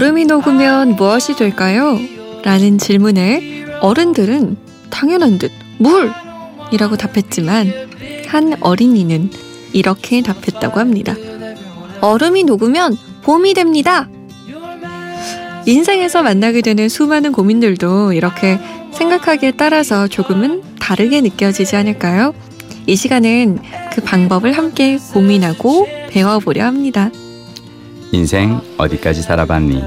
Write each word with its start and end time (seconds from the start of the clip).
얼음이 0.00 0.24
녹으면 0.24 0.96
무엇이 0.96 1.36
될까요? 1.36 1.98
라는 2.42 2.78
질문에 2.78 3.66
어른들은 3.82 4.56
당연한 4.88 5.36
듯 5.36 5.52
물 5.76 6.10
이라고 6.72 6.96
답했지만 6.96 7.70
한 8.28 8.56
어린이는 8.62 9.28
이렇게 9.74 10.22
답했다고 10.22 10.80
합니다. 10.80 11.14
얼음이 12.00 12.44
녹으면 12.44 12.96
봄이 13.24 13.52
됩니다. 13.52 14.08
인생에서 15.66 16.22
만나게 16.22 16.62
되는 16.62 16.88
수많은 16.88 17.32
고민들도 17.32 18.14
이렇게 18.14 18.58
생각하기에 18.94 19.52
따라서 19.58 20.08
조금은 20.08 20.62
다르게 20.80 21.20
느껴지지 21.20 21.76
않을까요? 21.76 22.32
이 22.86 22.96
시간은 22.96 23.58
그 23.92 24.00
방법을 24.00 24.52
함께 24.52 24.96
고민하고 25.12 25.86
배워보려 26.08 26.64
합니다. 26.64 27.10
인생 28.12 28.60
어디까지 28.78 29.22
살아봤니? 29.22 29.82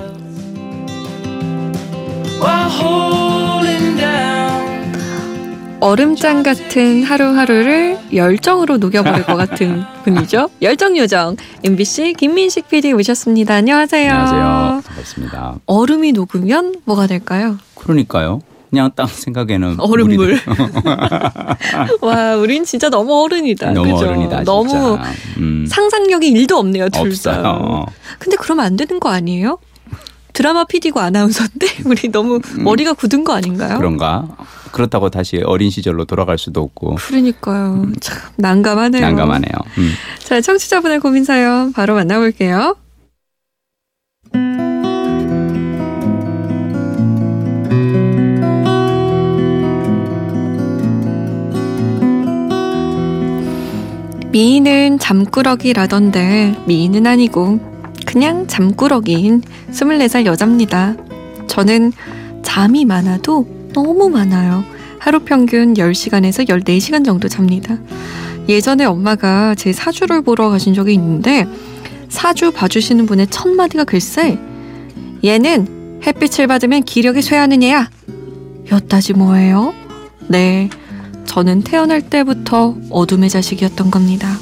얼음장 5.79 6.43
같은 6.43 7.03
하루하루를 7.03 7.97
열정으로 8.13 8.77
녹여버릴 8.77 9.25
것 9.25 9.35
같은 9.35 9.83
분이죠. 10.05 10.49
열정 10.61 10.95
요정 10.97 11.35
MBC 11.63 12.13
김민식 12.17 12.69
PD 12.69 12.93
오셨습니다. 12.93 13.55
안녕하세요. 13.55 14.09
안녕하세요. 14.09 14.81
반갑습니다. 14.87 15.55
얼음이 15.65 16.13
녹으면 16.13 16.75
뭐가 16.85 17.07
될까요? 17.07 17.57
그러니까요. 17.75 18.39
그냥 18.73 18.89
딱 18.95 19.07
생각에는 19.07 19.75
얼음물. 19.79 20.39
와, 22.01 22.35
우린 22.35 22.65
진짜 22.65 22.89
너무 22.89 23.21
어른이다. 23.23 23.71
너무 23.71 23.93
그죠? 23.93 24.07
어른이다. 24.09 24.43
너무 24.45 24.97
음, 25.37 25.67
상상력이 25.69 26.27
일도 26.29 26.57
없네요, 26.57 26.89
둘 26.89 27.15
다. 27.15 27.29
없어요. 27.29 27.85
근데 28.17 28.35
그러면 28.39 28.65
안 28.65 28.75
되는 28.75 28.99
거 28.99 29.09
아니에요? 29.09 29.59
드라마 30.33 30.63
PD고 30.63 30.99
아나운서인데 30.99 31.67
우리 31.85 32.09
너무 32.11 32.39
머리가 32.57 32.93
굳은 32.93 33.23
거 33.23 33.33
아닌가요? 33.33 33.75
음. 33.75 33.77
그런가? 33.77 34.27
그렇다고 34.71 35.11
다시 35.11 35.37
어린 35.45 35.69
시절로 35.69 36.05
돌아갈 36.05 36.39
수도 36.39 36.61
없고 36.61 36.95
그러니까요. 36.95 37.91
참 38.01 38.17
난감하네요. 38.37 39.01
난감하네요. 39.03 39.51
음. 39.77 39.91
자, 40.17 40.41
청취자분의 40.41 40.99
고민 40.99 41.23
사연 41.23 41.73
바로 41.73 41.93
만나볼게요. 41.93 42.75
미인은 54.33 54.97
잠꾸러기라던데 54.97 56.55
미인은 56.65 57.05
아니고 57.05 57.59
그냥 58.07 58.47
잠꾸러기인 58.47 59.43
24살 59.69 60.25
여자입니다. 60.25 60.95
저는 61.45 61.93
잠이 62.41 62.83
많아도 62.85 63.45
너무 63.75 64.09
많아요. 64.09 64.63
하루 64.97 65.19
평균 65.19 65.75
10시간에서 65.75 66.49
14시간 66.49 67.05
정도 67.05 67.27
잡니다. 67.27 67.77
예전에 68.49 68.85
엄마가 68.85 69.53
제 69.53 69.71
사주를 69.71 70.23
보러 70.23 70.49
가신 70.49 70.73
적이 70.73 70.95
있는데 70.95 71.47
사주 72.09 72.53
봐주시는 72.53 73.05
분의 73.05 73.27
첫 73.27 73.49
마디가 73.49 73.83
글쎄 73.83 74.39
얘는 75.23 76.01
햇빛을 76.07 76.47
받으면 76.47 76.81
기력이 76.85 77.21
쇠하는 77.21 77.61
애야 77.61 77.87
였다지 78.71 79.13
뭐예요? 79.13 79.75
네, 80.27 80.71
저는 81.25 81.61
태어날 81.61 82.01
때부터 82.01 82.75
어둠의 82.89 83.29
자식이었던 83.29 83.91
겁니다. 83.91 84.37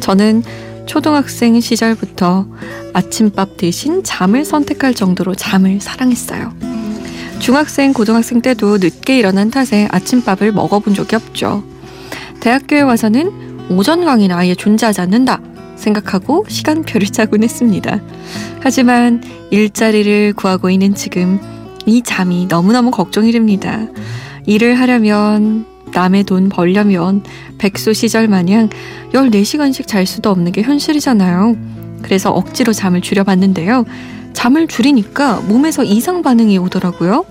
저는 0.00 0.42
초등학생 0.86 1.60
시절부터 1.60 2.46
아침밥 2.94 3.56
대신 3.56 4.02
잠을 4.02 4.44
선택할 4.44 4.94
정도로 4.94 5.34
잠을 5.34 5.80
사랑했어요. 5.80 6.52
중학생, 7.38 7.92
고등학생 7.92 8.42
때도 8.42 8.78
늦게 8.78 9.18
일어난 9.18 9.50
탓에 9.50 9.88
아침밥을 9.90 10.52
먹어본 10.52 10.94
적이 10.94 11.16
없죠. 11.16 11.62
대학교에 12.40 12.80
와서는 12.80 13.70
오전 13.70 14.04
강의는 14.04 14.34
아예 14.34 14.54
존재하지 14.54 15.00
않는다 15.02 15.40
생각하고 15.76 16.44
시간표를 16.48 17.08
짜곤 17.12 17.42
했습니다. 17.42 18.00
하지만 18.60 19.22
일자리를 19.50 20.32
구하고 20.34 20.70
있는 20.70 20.94
지금 20.94 21.38
이 21.86 22.02
잠이 22.02 22.46
너무너무 22.46 22.90
걱정이 22.90 23.32
됩니다. 23.32 23.86
일을 24.46 24.78
하려면 24.78 25.64
남의 25.92 26.24
돈 26.24 26.48
벌려면 26.48 27.22
백수 27.58 27.94
시절 27.94 28.28
마냥 28.28 28.68
14시간씩 29.12 29.86
잘 29.86 30.06
수도 30.06 30.30
없는 30.30 30.52
게 30.52 30.62
현실이잖아요. 30.62 31.56
그래서 32.02 32.30
억지로 32.30 32.72
잠을 32.72 33.00
줄여봤는데요. 33.00 33.84
잠을 34.32 34.68
줄이니까 34.68 35.40
몸에서 35.48 35.84
이상 35.84 36.22
반응이 36.22 36.58
오더라고요. 36.58 37.24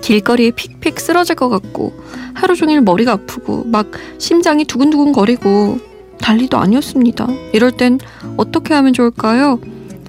길거리에 0.00 0.52
픽픽 0.52 1.00
쓰러질 1.00 1.34
것 1.34 1.48
같고 1.48 1.92
하루 2.34 2.54
종일 2.54 2.80
머리가 2.80 3.12
아프고 3.12 3.64
막 3.64 3.90
심장이 4.18 4.64
두근두근 4.64 5.12
거리고 5.12 5.78
난리도 6.20 6.56
아니었습니다. 6.56 7.26
이럴 7.52 7.72
땐 7.72 7.98
어떻게 8.36 8.74
하면 8.74 8.92
좋을까요? 8.92 9.58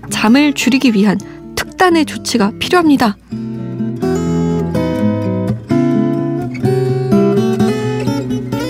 잠을 0.10 0.54
줄이기 0.54 0.94
위한 0.94 1.18
특단의 1.56 2.06
조치가 2.06 2.54
필요합니다. 2.60 3.18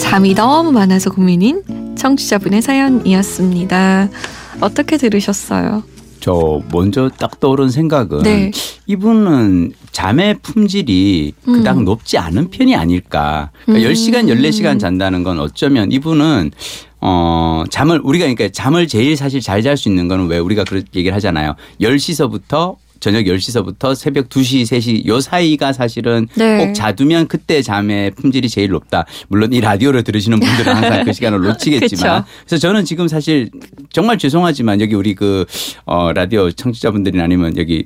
잠이 0.09 0.33
너무 0.33 0.71
많아서 0.71 1.11
고민인 1.11 1.95
청취자분의 1.95 2.63
사연이었습니다. 2.63 4.09
어떻게 4.59 4.97
들으셨어요? 4.97 5.83
저 6.19 6.61
먼저 6.71 7.09
딱 7.17 7.39
떠오른 7.39 7.69
생각은 7.69 8.23
네. 8.23 8.51
이분은 8.87 9.73
잠의 9.91 10.39
품질이 10.41 11.33
그닥 11.45 11.77
음. 11.77 11.85
높지 11.85 12.17
않은 12.17 12.49
편이 12.49 12.75
아닐까. 12.75 13.51
그러니까 13.65 13.87
음. 13.87 13.93
10시간, 13.93 14.25
14시간 14.27 14.79
잔다는 14.79 15.23
건 15.23 15.39
어쩌면 15.39 15.91
이분은 15.91 16.51
어, 17.01 17.63
잠을 17.69 18.01
우리가 18.03 18.23
그러니까 18.25 18.49
잠을 18.51 18.87
제일 18.87 19.15
사실 19.15 19.39
잘 19.41 19.61
잘 19.61 19.77
수 19.77 19.87
있는 19.89 20.07
거는 20.07 20.25
왜 20.27 20.39
우리가 20.39 20.63
그런 20.63 20.83
얘기를 20.95 21.15
하잖아요. 21.15 21.53
10시서부터 21.79 22.75
저녁 22.99 23.23
10시서부터 23.23 23.95
새벽 23.95 24.29
2시, 24.29 24.63
3시 24.63 25.05
요 25.05 25.19
사이가 25.19 25.73
사실은 25.73 26.27
네. 26.35 26.57
꼭 26.65 26.73
자두면 26.73 27.27
그때 27.27 27.61
잠의 27.61 28.11
품질이 28.11 28.49
제일 28.49 28.71
높다. 28.71 29.05
물론 29.27 29.53
이 29.53 29.61
라디오를 29.61 30.03
들으시는 30.03 30.39
분들은 30.39 30.75
항상 30.75 31.05
그 31.05 31.13
시간을 31.13 31.39
놓치겠지만. 31.47 32.25
그래서 32.45 32.57
저는 32.57 32.85
지금 32.85 33.07
사실 33.07 33.49
정말 33.91 34.17
죄송하지만 34.17 34.81
여기 34.81 34.95
우리 34.95 35.15
그 35.15 35.45
어, 35.85 36.11
라디오 36.13 36.51
청취자분들이나 36.51 37.23
아니면 37.23 37.57
여기 37.57 37.83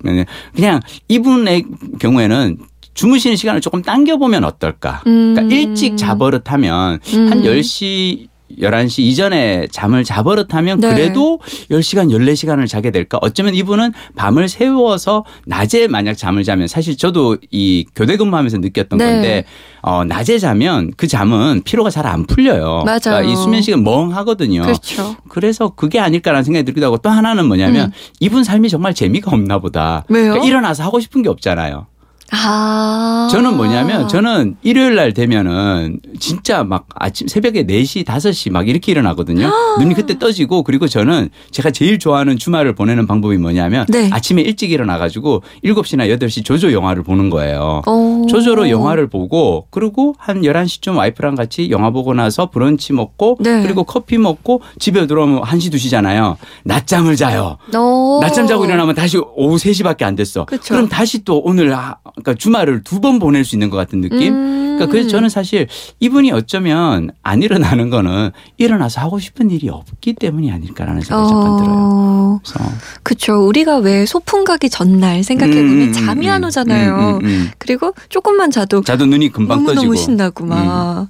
그냥 0.56 0.79
이분의 1.07 1.66
경우에는 2.00 2.57
주무시는 2.94 3.35
시간을 3.35 3.62
조금 3.62 3.81
당겨보면 3.81 4.44
어떨까. 4.44 5.02
음. 5.07 5.34
그러니까 5.34 5.56
일찍 5.56 5.97
자버릇하면 5.97 7.00
음. 7.13 7.31
한 7.31 7.41
10시 7.41 8.28
11시 8.59 9.00
이전에 9.00 9.68
잠을 9.72 10.03
자버릇하면 10.03 10.80
네. 10.80 10.94
그래도 10.94 11.40
10시간, 11.72 12.09
14시간을 12.12 12.68
자게 12.68 12.91
될까? 12.91 13.18
어쩌면 13.22 13.56
이분은 13.56 13.94
밤을 14.16 14.47
새워서 14.50 15.25
낮에 15.46 15.88
만약 15.88 16.16
잠을 16.16 16.44
자면 16.44 16.68
사실 16.68 16.96
저도 16.96 17.38
이 17.52 17.86
교대 17.96 18.18
근무하면서 18.18 18.59
느꼈던 18.59 19.00
네. 19.00 19.06
건데 19.06 19.46
어, 19.81 20.06
낮에 20.06 20.38
자면 20.40 20.91
그 20.96 21.08
잠은 21.08 21.64
피로가 21.66 21.90
잘 21.90 22.03
안 22.03 22.25
풀려요. 22.25 22.84
맞아요. 22.86 23.00
그러니까 23.02 23.31
이 23.31 23.36
수면 23.36 23.62
시간 23.62 23.84
멍하거든요. 23.84 24.62
그렇죠. 24.64 25.16
그래서 25.30 25.70
그게 25.70 26.00
아닐까라는 26.00 26.44
생각이 26.44 26.66
들기도 26.66 26.85
하고 26.85 26.97
또 26.97 27.09
하나는 27.09 27.47
뭐냐면 27.47 27.88
음. 27.88 27.91
이분 28.20 28.44
삶이 28.44 28.70
정말 28.70 28.94
재미가 28.94 29.31
없나 29.31 29.59
보다. 29.59 30.03
왜요? 30.09 30.31
그러니까 30.31 30.46
일어나서 30.46 30.84
하고 30.84 31.00
싶은 31.00 31.22
게 31.22 31.30
없잖아요. 31.30 31.88
아. 32.34 33.28
저는 33.32 33.56
뭐냐면 33.56 34.08
저는 34.08 34.58
일요일 34.64 34.96
날 34.96 35.14
되면은 35.14 36.00
진짜 36.20 36.64
막 36.64 36.88
아침 36.96 37.28
새벽에 37.28 37.66
4시, 37.66 38.06
5시 38.06 38.52
막 38.52 38.68
이렇게 38.68 38.91
일어나거든요. 38.91 39.52
눈이 39.80 39.94
그때 39.94 40.18
떠지고 40.18 40.64
그리고 40.64 40.88
저는 40.88 41.30
제가 41.52 41.72
제일 41.72 42.00
좋아하는 42.00 42.38
주말을 42.38 42.74
보내는 42.74 43.06
방법이 43.08 43.38
뭐냐면 43.38 43.85
네. 43.90 44.09
아침에 44.12 44.41
일찍 44.41 44.72
일어나 44.72 44.97
가지고 44.97 45.44
7시나 45.64 46.09
8시 46.18 46.44
조조 46.44 46.74
영화를 46.74 47.03
보는 47.03 47.30
거예요. 47.30 47.82
오. 47.85 48.26
조조로 48.28 48.70
영화를 48.70 49.08
보고 49.08 49.68
그리고 49.70 50.16
한 50.18 50.41
11시쯤 50.41 50.97
와이프랑 50.97 51.36
같이 51.36 51.70
영화 51.70 51.91
보고 51.91 52.14
나서 52.14 52.50
브런치 52.50 52.94
먹고 52.94 53.38
네. 53.40 53.62
그리고 53.62 53.84
커피 53.84 54.18
먹고 54.18 54.62
집에 54.79 55.06
들어오면 55.06 55.41
1시 55.41 55.74
2시잖아요. 55.74 56.36
낮잠을 56.64 57.16
자요. 57.16 57.58
오. 57.76 58.20
낮잠 58.22 58.47
자고 58.47 58.66
일어나면 58.66 58.96
다시 58.96 59.18
오후 59.18 59.56
3시밖에 59.58 60.03
안 60.03 60.16
됐어. 60.16 60.46
그쵸. 60.46 60.74
럼 60.74 60.88
다시 60.90 61.24
또 61.24 61.40
오늘 61.40 61.74
아, 61.74 61.97
그러니까 62.23 62.34
주말을 62.35 62.84
두 62.84 63.03
번 63.03 63.20
보낼 63.20 63.43
수 63.43 63.55
있는 63.55 63.70
것 63.70 63.75
같은 63.75 63.99
느낌? 63.99 64.34
음. 64.34 64.53
그러니까 64.78 64.85
그래서 64.87 65.09
저는 65.09 65.28
사실 65.29 65.67
이분이 65.99 66.31
어쩌면 66.31 67.11
안 67.22 67.41
일어나는 67.43 67.90
거는 67.90 68.31
일어나서 68.58 69.02
하고 69.02 69.20
싶은 69.20 69.52
일이 69.52 69.67
없기 69.70 70.14
때문이 70.14 70.52
아닐까라는 70.52 71.02
생각이 71.02 71.29
잠깐 71.29 71.58
들어요. 71.58 71.73
어, 71.75 72.40
그래서 72.43 72.72
그쵸. 73.03 73.46
우리가 73.46 73.78
왜 73.79 74.05
소풍 74.05 74.46
가기 74.46 74.70
전날 74.70 75.23
생각해보면 75.23 75.70
음, 75.70 75.81
음, 75.90 75.93
잠이 75.93 76.28
음, 76.28 76.31
안 76.31 76.43
오잖아요. 76.46 77.20
음, 77.22 77.25
음, 77.25 77.25
음. 77.25 77.49
그리고 77.58 77.93
조금만 78.09 78.49
자도 78.52 78.81
자도 78.84 79.05
눈이 79.05 79.29
금방 79.29 79.58
너무너무 79.59 79.76
떠지고. 79.90 79.96
신나고 79.96 80.46
막. 80.46 81.09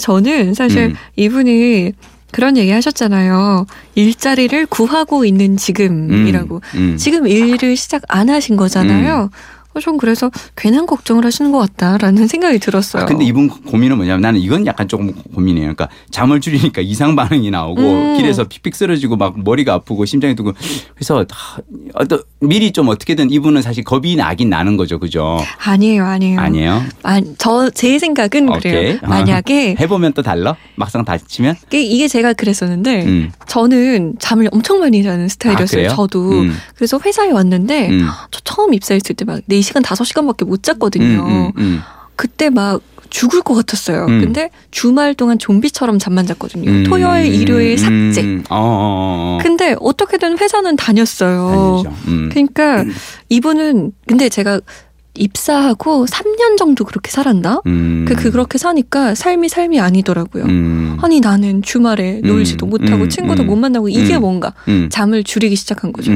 저는 0.00 0.54
사실 0.54 0.86
음. 0.88 0.94
이분이 1.16 1.92
그런 2.30 2.56
얘기 2.58 2.70
하셨잖아요. 2.72 3.64
일자리를 3.94 4.66
구하고 4.66 5.24
있는 5.24 5.56
지금이라고. 5.56 6.56
음, 6.74 6.78
음. 6.78 6.96
지금 6.98 7.26
일을 7.26 7.74
시작 7.76 8.02
안 8.08 8.28
하신 8.28 8.56
거잖아요. 8.56 9.30
어, 9.30 9.38
전 9.80 9.96
그래서 9.98 10.30
괜한 10.56 10.86
걱정을 10.86 11.24
하시는 11.24 11.52
것 11.52 11.58
같다라는 11.58 12.26
생각이 12.28 12.58
들었어요. 12.58 13.02
아, 13.04 13.06
근데 13.06 13.24
이분 13.24 13.48
고민은 13.48 13.96
뭐냐면 13.96 14.20
나는 14.22 14.40
이건 14.40 14.66
약간 14.66 14.88
조금 14.88 15.12
고민이에요. 15.34 15.74
그러니까 15.74 15.88
잠을 16.10 16.40
줄이니까 16.40 16.82
이상 16.82 17.14
반응이 17.14 17.50
나오고 17.50 17.80
음. 17.80 18.16
길에서 18.16 18.44
픽픽 18.44 18.74
쓰러지고 18.74 19.16
막 19.16 19.42
머리가 19.42 19.74
아프고 19.74 20.04
심장이 20.04 20.34
뛰고 20.34 20.52
그래서 20.94 21.24
다 21.24 21.36
어떤 21.94 22.22
미리 22.40 22.72
좀 22.72 22.88
어떻게든 22.88 23.30
이분은 23.30 23.62
사실 23.62 23.84
겁이 23.84 24.16
나긴 24.16 24.50
나는 24.50 24.76
거죠. 24.76 24.98
그죠? 24.98 25.38
아니에요, 25.64 26.04
아니에요. 26.04 26.40
아니에요. 26.40 26.82
저제 27.38 27.98
생각은 27.98 28.48
오케이. 28.48 28.72
그래요. 28.72 28.98
어. 29.02 29.06
만약에 29.08 29.76
해보면 29.80 30.12
또 30.14 30.22
달라? 30.22 30.56
막상 30.74 31.04
다치면? 31.04 31.54
이게, 31.72 32.08
제가 32.08 32.32
그랬었는데 32.32 33.04
음. 33.04 33.32
저는 33.46 34.16
잠을 34.18 34.48
엄청 34.50 34.80
많이 34.80 35.02
자는 35.02 35.28
스타일이었어요. 35.28 35.66
그래요? 35.82 35.88
저도. 35.90 36.30
음. 36.30 36.56
그래서 36.74 36.98
회사에 37.04 37.30
왔는데 37.30 37.90
음. 37.90 38.08
저 38.30 38.40
처음 38.42 38.74
입사했을 38.74 39.14
때 39.14 39.24
막 39.28 39.40
4시 39.46 39.67
간, 39.72 39.82
5시간밖에 39.82 40.46
못 40.46 40.62
잤거든요. 40.62 41.04
음, 41.04 41.28
음, 41.28 41.52
음. 41.58 41.80
그때 42.16 42.50
막 42.50 42.80
죽을 43.10 43.42
것 43.42 43.54
같았어요. 43.54 44.06
음. 44.06 44.20
근데 44.20 44.50
주말 44.70 45.14
동안 45.14 45.38
좀비처럼 45.38 45.98
잠만 45.98 46.26
잤거든요. 46.26 46.70
음. 46.70 46.84
토요일, 46.84 47.32
일요일 47.32 47.78
삭제. 47.78 48.22
음. 48.22 48.44
어. 48.50 49.38
근데 49.40 49.76
어떻게든 49.80 50.38
회사는 50.38 50.76
다녔어요. 50.76 51.84
음. 52.06 52.28
그러니까 52.30 52.84
이분은 53.28 53.92
근데 54.06 54.28
제가 54.28 54.60
입사하고 55.18 56.06
3년 56.06 56.56
정도 56.56 56.84
그렇게 56.84 57.10
살았나? 57.10 57.62
음. 57.66 58.04
그, 58.06 58.14
그 58.14 58.30
그렇게 58.30 58.56
사니까 58.56 59.14
삶이 59.14 59.48
삶이 59.48 59.80
아니더라고요. 59.80 60.44
음. 60.44 60.96
아니 61.02 61.20
나는 61.20 61.62
주말에 61.62 62.20
음. 62.24 62.28
놀지도 62.28 62.66
못하고 62.66 63.04
음. 63.04 63.08
친구도 63.08 63.42
음. 63.42 63.46
못 63.48 63.56
만나고 63.56 63.88
이게 63.88 64.16
음. 64.16 64.22
뭔가 64.22 64.54
음. 64.68 64.88
잠을 64.90 65.24
줄이기 65.24 65.56
시작한 65.56 65.92
거죠. 65.92 66.12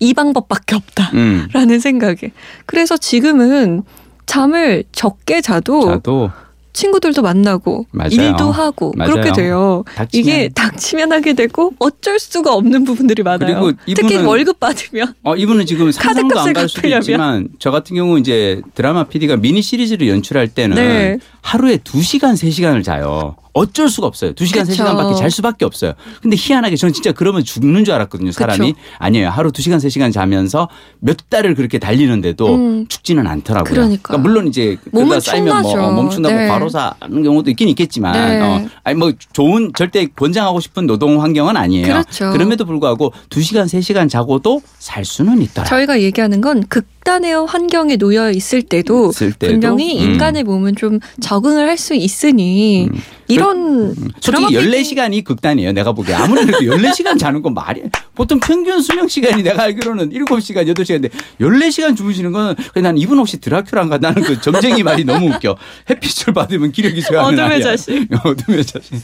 음. 0.00 0.06
이 0.06 0.14
방법밖에 0.14 0.76
없다. 0.76 1.10
음. 1.14 1.48
라는 1.52 1.78
생각에. 1.80 2.32
그래서 2.66 2.96
지금은 2.96 3.82
잠을 4.26 4.84
적게 4.92 5.40
자도 5.40 5.82
저도 5.84 6.30
친구들도 6.72 7.20
만나고 7.20 7.86
맞아요. 7.90 8.10
일도 8.12 8.52
하고 8.52 8.94
맞아요. 8.96 9.10
그렇게 9.12 9.32
돼요. 9.32 9.82
닥치면 9.96 10.08
이게 10.24 10.48
닥치면 10.54 11.12
하게 11.12 11.32
되고 11.32 11.72
어쩔 11.80 12.18
수가 12.20 12.54
없는 12.54 12.84
부분들이 12.84 13.24
많아요. 13.24 13.60
그리고 13.60 13.72
특히 13.86 14.14
이분은 14.14 14.24
월급 14.24 14.60
받으면 14.60 15.14
어, 15.24 15.34
이분은 15.34 15.66
지금 15.66 15.90
상상도 15.90 16.38
안 16.38 16.52
갈 16.52 16.68
수도. 16.68 16.86
있지만 16.88 17.48
저 17.58 17.72
같은 17.72 17.96
경우 17.96 18.18
이제 18.20 18.62
드라마 18.76 19.02
PD가 19.04 19.36
미니 19.36 19.62
시리즈를 19.62 20.08
연출할 20.08 20.46
때는 20.48 20.76
네. 20.76 21.18
하루에 21.42 21.76
2시간, 21.78 22.34
3시간을 22.34 22.84
자요. 22.84 23.34
어쩔 23.52 23.88
수가 23.88 24.06
없어요. 24.06 24.32
2시간, 24.34 24.66
그쵸. 24.66 24.84
3시간밖에 24.84 25.16
잘 25.16 25.30
수밖에 25.30 25.64
없어요. 25.64 25.92
근데 26.22 26.36
희한하게 26.38 26.76
저는 26.76 26.92
진짜 26.92 27.12
그러면 27.12 27.42
죽는 27.44 27.84
줄 27.84 27.94
알았거든요. 27.94 28.32
사람이. 28.32 28.72
그쵸. 28.72 28.84
아니에요. 28.98 29.28
하루 29.30 29.50
2시간, 29.50 29.76
3시간 29.76 30.12
자면서 30.12 30.68
몇 31.00 31.16
달을 31.28 31.54
그렇게 31.54 31.78
달리는데도 31.78 32.54
음. 32.54 32.86
죽지는 32.88 33.26
않더라고요. 33.26 33.72
그러니까요. 33.74 34.18
물론 34.18 34.46
이제 34.46 34.76
그러다 34.92 35.20
쌓이면 35.20 35.62
뭐. 35.62 35.80
어, 35.80 35.92
멈춘다고 35.92 36.34
네. 36.34 36.48
과로사 36.48 36.94
하는 37.00 37.22
경우도 37.22 37.50
있긴 37.50 37.68
있겠지만 37.70 38.12
네. 38.12 38.40
어, 38.40 38.68
아니 38.84 38.96
뭐 38.98 39.12
좋은 39.32 39.72
절대 39.76 40.06
권장하고 40.06 40.60
싶은 40.60 40.86
노동 40.86 41.20
환경은 41.22 41.56
아니에요. 41.56 41.86
그렇죠. 41.86 42.36
럼에도 42.36 42.64
불구하고 42.64 43.12
2시간, 43.30 43.64
3시간 43.64 44.08
자고도 44.08 44.62
살 44.78 45.04
수는 45.04 45.42
있더라. 45.42 45.66
저희가 45.68 46.00
얘기하는 46.00 46.40
건 46.40 46.60
극 46.68 46.86
단의 47.04 47.46
환경에 47.46 47.96
놓여 47.96 48.30
있을 48.30 48.62
때도 48.62 49.10
있을 49.10 49.32
때도, 49.32 49.52
분명히 49.52 49.98
음. 49.98 50.10
인간의 50.12 50.44
몸은 50.44 50.76
좀 50.76 50.98
적응을 51.20 51.68
할 51.68 51.80
수 51.80 51.94
있으니 51.94 52.88
이런 53.26 53.94
드라마 54.20 54.48
솔직히 54.48 54.70
PD 54.70 54.94
14시간이 54.96 55.24
극단이에요. 55.24 55.72
내가 55.72 55.92
보기에. 55.92 56.14
아무래도 56.14 56.52
14시간 56.58 57.18
자는 57.18 57.40
건 57.40 57.54
말이 57.54 57.82
보통 58.14 58.38
평균 58.38 58.82
수명 58.82 59.08
시간이 59.08 59.42
내가 59.42 59.62
알기로는 59.62 60.10
7시간, 60.10 60.66
8시간인데 60.74 61.10
14시간 61.40 61.96
주무시는 61.96 62.32
건 62.32 62.54
그냥 62.74 62.82
난 62.82 62.98
이분 62.98 63.18
혹시 63.18 63.38
드라큘라인가 63.40 63.98
나는 64.00 64.22
그 64.22 64.40
점쟁이 64.42 64.82
말이 64.82 65.04
너무 65.04 65.28
웃겨. 65.34 65.56
햇빛을 65.88 66.34
받으면 66.34 66.70
기력이 66.72 67.00
쇠하는 67.02 67.28
어둠의 67.34 67.50
아이야. 67.50 67.62
자신. 67.62 68.06
어둠의 68.22 68.64
자신. 68.66 69.00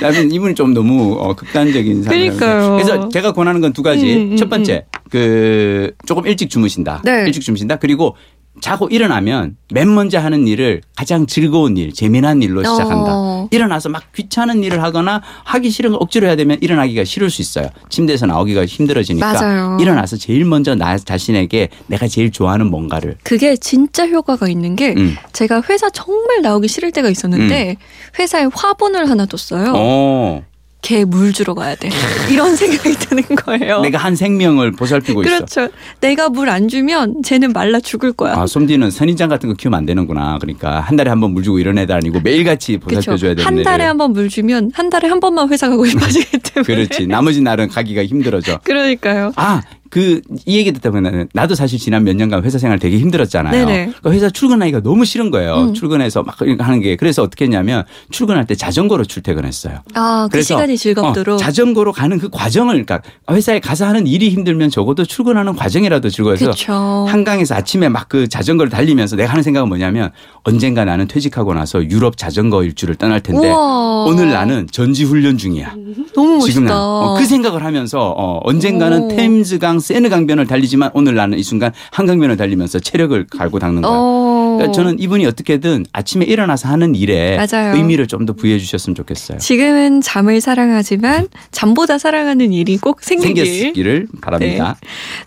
나는 0.00 0.30
이분이 0.32 0.54
좀 0.54 0.72
너무 0.74 1.14
어, 1.18 1.34
극단적인 1.34 2.02
사람. 2.04 2.18
그러니까요. 2.18 2.72
그래서 2.72 3.08
제가 3.08 3.32
권하는 3.32 3.60
건 3.60 3.72
두 3.72 3.82
가지. 3.82 4.14
음, 4.16 4.32
음, 4.32 4.36
첫 4.36 4.48
번째, 4.48 4.86
그 5.10 5.92
조금 6.06 6.26
일찍 6.26 6.50
주무신다. 6.50 7.02
네. 7.04 7.24
일찍 7.26 7.42
주무신다. 7.42 7.76
그리고 7.76 8.16
자고 8.60 8.88
일어나면 8.88 9.56
맨 9.72 9.94
먼저 9.94 10.18
하는 10.18 10.46
일을 10.46 10.80
가장 10.96 11.26
즐거운 11.26 11.76
일, 11.76 11.92
재미난 11.92 12.42
일로 12.42 12.62
시작한다. 12.62 13.06
어. 13.08 13.48
일어나서 13.50 13.88
막 13.88 14.12
귀찮은 14.12 14.62
일을 14.64 14.82
하거나 14.82 15.22
하기 15.44 15.70
싫은 15.70 15.92
거 15.92 15.96
억지로 15.98 16.26
해야 16.26 16.36
되면 16.36 16.58
일어나기가 16.60 17.04
싫을 17.04 17.30
수 17.30 17.42
있어요. 17.42 17.68
침대에서 17.88 18.26
나오기가 18.26 18.64
힘들어지니까 18.66 19.32
맞아요. 19.32 19.76
일어나서 19.80 20.16
제일 20.16 20.44
먼저 20.44 20.74
나 20.74 20.96
자신에게 20.96 21.68
내가 21.86 22.08
제일 22.08 22.30
좋아하는 22.30 22.70
뭔가를 22.70 23.16
그게 23.22 23.56
진짜 23.56 24.06
효과가 24.06 24.48
있는 24.48 24.76
게 24.76 24.94
음. 24.96 25.16
제가 25.32 25.62
회사 25.68 25.90
정말 25.90 26.42
나오기 26.42 26.68
싫을 26.68 26.92
때가 26.92 27.08
있었는데 27.10 27.76
회사에 28.18 28.48
화분을 28.52 29.08
하나 29.08 29.26
뒀어요. 29.26 29.72
어, 29.76 30.42
걔물 30.80 31.32
주러 31.32 31.54
가야 31.54 31.74
돼. 31.74 31.90
이런 32.30 32.54
생각이 32.56 32.94
드는 32.94 33.22
거예요. 33.36 33.80
내가 33.80 33.98
한 33.98 34.14
생명을 34.16 34.72
보살피고 34.72 35.22
있어. 35.24 35.36
그렇죠. 35.36 35.68
내가 36.00 36.28
물 36.28 36.48
안 36.48 36.68
주면 36.68 37.22
쟤는 37.22 37.52
말라 37.52 37.78
죽을 37.80 38.12
거야. 38.12 38.34
아, 38.34 38.46
솜디는 38.46 38.90
선인장 38.90 39.28
같은 39.28 39.48
거 39.48 39.54
키우면 39.54 39.76
안 39.78 39.84
되는구나. 39.86 40.38
그러니까 40.40 40.80
한 40.80 40.96
달에 40.96 41.10
한 41.10 41.20
번 41.20 41.32
물 41.32 41.42
주고 41.42 41.58
이런 41.58 41.76
애들 41.78 41.94
아니고 41.94 42.20
매일같이 42.20 42.78
보살펴줘야 42.78 43.34
되는 43.34 43.44
한 43.44 43.62
달에. 43.62 43.84
한 43.84 43.98
번 43.98 44.12
물 44.12 44.28
주면 44.28 44.70
한 44.72 44.88
달에 44.88 45.08
한 45.08 45.20
번만 45.20 45.48
회사 45.50 45.68
가고 45.68 45.84
싶어지기 45.84 46.38
때문에. 46.54 46.64
그렇지. 46.86 47.06
나머지 47.06 47.40
날은 47.42 47.68
가기가 47.68 48.04
힘들어져. 48.04 48.58
그러니까요. 48.64 49.32
아, 49.36 49.60
그, 49.90 50.20
이 50.44 50.56
얘기 50.58 50.72
듣다 50.72 50.90
보면 50.90 51.28
나도 51.32 51.54
사실 51.54 51.78
지난 51.78 52.04
몇 52.04 52.16
년간 52.16 52.42
회사 52.44 52.58
생활 52.58 52.78
되게 52.78 52.98
힘들었잖아요. 52.98 53.52
네네. 53.52 53.86
그러니까 53.86 54.10
회사 54.10 54.28
출근하기가 54.30 54.80
너무 54.80 55.04
싫은 55.04 55.30
거예요. 55.30 55.68
음. 55.68 55.74
출근해서 55.74 56.22
막 56.24 56.36
하는 56.40 56.80
게. 56.80 56.96
그래서 56.96 57.22
어떻게 57.22 57.44
했냐면 57.44 57.84
출근할 58.10 58.46
때 58.46 58.54
자전거로 58.56 59.04
출퇴근했어요. 59.04 59.78
아, 59.94 60.28
그 60.30 60.42
시간이 60.42 60.76
즐겁도록. 60.76 61.34
어, 61.34 61.36
자전거로 61.38 61.92
가는 61.92 62.18
그 62.18 62.28
과정을, 62.30 62.84
그러니까 62.84 63.00
회사에 63.30 63.60
가서 63.60 63.86
하는 63.86 64.06
일이 64.06 64.30
힘들면 64.30 64.70
적어도 64.70 65.04
출근하는 65.04 65.54
과정이라도 65.54 66.10
즐거워서 66.10 66.44
그렇죠. 66.46 66.72
한강에서 67.08 67.54
아침에 67.54 67.88
막 67.88 68.08
그 68.08 68.26
자전거를 68.26 68.70
달리면서 68.70 69.16
내가 69.16 69.30
하는 69.30 69.42
생각은 69.42 69.68
뭐냐면 69.68 70.10
언젠가 70.42 70.84
나는 70.84 71.06
퇴직하고 71.06 71.52
나서 71.54 71.84
유럽 71.84 72.16
자전거 72.16 72.64
일주를 72.64 72.94
떠날 72.94 73.20
텐데 73.20 73.50
우와. 73.50 74.04
오늘 74.06 74.30
나는 74.30 74.66
전지 74.70 75.04
훈련 75.04 75.36
중이야. 75.36 75.74
너무 76.14 76.38
멋있다. 76.38 76.46
지금 76.52 76.64
난 76.64 76.76
어, 76.76 77.16
그 77.18 77.26
생각을 77.26 77.64
하면서 77.64 78.14
어, 78.16 78.40
언젠가는 78.44 79.02
오. 79.02 79.08
템즈강 79.08 79.77
세느 79.80 80.08
강변을 80.08 80.46
달리지만 80.46 80.90
오늘 80.94 81.14
나는 81.14 81.38
이 81.38 81.42
순간 81.42 81.72
한 81.90 82.06
강변을 82.06 82.36
달리면서 82.36 82.78
체력을 82.80 83.26
갈고 83.26 83.58
닦는. 83.58 83.82
어. 83.84 84.56
그러니까 84.58 84.72
저는 84.72 84.98
이분이 84.98 85.24
어떻게든 85.26 85.86
아침에 85.92 86.24
일어나서 86.24 86.68
하는 86.68 86.94
일에 86.94 87.36
맞아요. 87.36 87.74
의미를 87.76 88.06
좀 88.06 88.18
더 88.26 88.32
부여해 88.34 88.58
주셨으면 88.58 88.94
좋겠어요. 88.96 89.38
지금은 89.38 90.00
잠을 90.02 90.40
사랑하지만 90.40 91.28
잠보다 91.52 91.96
사랑하는 91.98 92.52
일이 92.52 92.76
꼭 92.76 93.00
생기길. 93.02 93.46
생겼기를 93.46 94.08
바랍니다. 94.20 94.76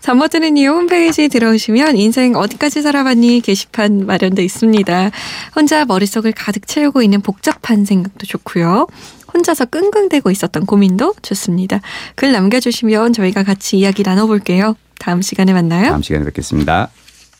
잠못 0.00 0.30
드는 0.30 0.56
이유 0.58 0.70
홈페이지 0.70 1.28
들어오시면 1.28 1.96
인생 1.96 2.36
어디까지 2.36 2.82
살아봤니 2.82 3.40
게시판 3.40 4.06
마련돼 4.06 4.44
있습니다. 4.44 5.10
혼자 5.56 5.84
머릿속을 5.86 6.32
가득 6.32 6.66
채우고 6.66 7.02
있는 7.02 7.22
복잡한 7.22 7.84
생각도 7.86 8.26
좋고요. 8.26 8.86
혼자서 9.34 9.66
끙끙대고 9.66 10.30
있었던 10.30 10.66
고민도 10.66 11.14
좋습니다. 11.22 11.80
글 12.14 12.32
남겨주시면 12.32 13.12
저희가 13.12 13.42
같이 13.42 13.78
이야기 13.78 14.02
나눠볼게요. 14.02 14.76
다음 14.98 15.22
시간에 15.22 15.52
만나요. 15.52 15.90
다음 15.90 16.02
시간에 16.02 16.24
뵙겠습니다. 16.24 16.90